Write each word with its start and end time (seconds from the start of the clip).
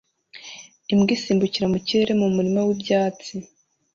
Imbwa 0.93 1.11
isimbukira 1.17 1.65
mu 1.73 1.79
kirere 1.85 2.13
mu 2.21 2.27
murima 2.35 2.59
w'ibyatsi 2.67 3.33